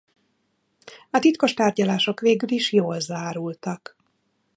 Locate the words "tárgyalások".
1.53-2.19